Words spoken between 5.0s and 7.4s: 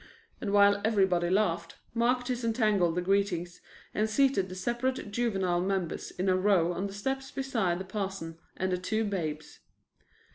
juvenile members in a row on the steps